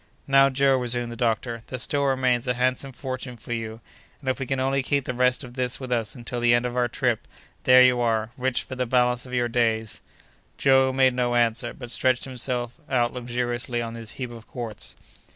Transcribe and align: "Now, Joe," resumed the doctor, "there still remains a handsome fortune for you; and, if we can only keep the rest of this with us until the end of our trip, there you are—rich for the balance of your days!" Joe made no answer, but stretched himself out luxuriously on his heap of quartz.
"Now, 0.25 0.49
Joe," 0.49 0.77
resumed 0.77 1.11
the 1.11 1.15
doctor, 1.15 1.61
"there 1.67 1.77
still 1.77 2.05
remains 2.05 2.47
a 2.47 2.55
handsome 2.55 2.91
fortune 2.91 3.37
for 3.37 3.53
you; 3.53 3.81
and, 4.19 4.29
if 4.29 4.39
we 4.39 4.47
can 4.47 4.59
only 4.59 4.81
keep 4.81 5.05
the 5.05 5.13
rest 5.13 5.43
of 5.43 5.53
this 5.53 5.79
with 5.79 5.91
us 5.91 6.15
until 6.15 6.39
the 6.39 6.55
end 6.55 6.65
of 6.65 6.75
our 6.75 6.87
trip, 6.87 7.27
there 7.65 7.83
you 7.83 8.01
are—rich 8.01 8.63
for 8.63 8.73
the 8.73 8.87
balance 8.87 9.27
of 9.27 9.33
your 9.35 9.47
days!" 9.47 10.01
Joe 10.57 10.91
made 10.91 11.13
no 11.13 11.35
answer, 11.35 11.71
but 11.71 11.91
stretched 11.91 12.25
himself 12.25 12.79
out 12.89 13.13
luxuriously 13.13 13.79
on 13.79 13.93
his 13.93 14.13
heap 14.13 14.31
of 14.31 14.47
quartz. 14.47 14.95